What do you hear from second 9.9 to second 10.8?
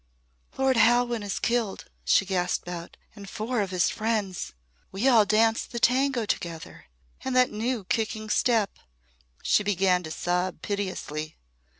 to sob